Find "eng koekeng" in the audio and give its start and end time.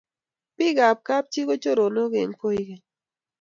2.21-2.85